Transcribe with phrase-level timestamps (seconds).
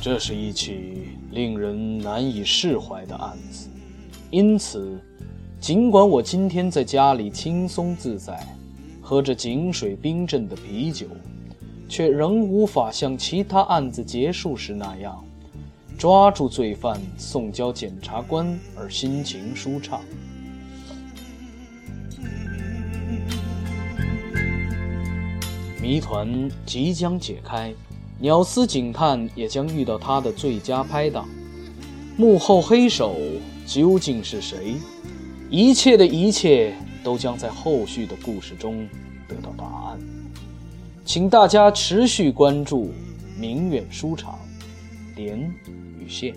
[0.00, 3.68] 这是一起令人难以释怀的案子，
[4.30, 4.98] 因此，
[5.60, 8.42] 尽管我今天在家里轻松自在，
[9.02, 11.06] 喝着井水冰镇的啤酒，
[11.86, 15.22] 却仍无法像其他案子结束时那样，
[15.98, 20.00] 抓住罪犯送交检察官而心情舒畅。
[25.80, 27.72] 谜团即将解开。
[28.18, 31.26] 鸟司警探也将遇到他的最佳拍档，
[32.18, 33.16] 幕后黑手
[33.64, 34.74] 究竟是谁？
[35.48, 38.86] 一切的一切都将在后续的故事中
[39.26, 39.98] 得到答案，
[41.02, 42.92] 请大家持续关注
[43.38, 44.38] 明远书场，
[45.16, 45.40] 连
[45.98, 46.34] 与线。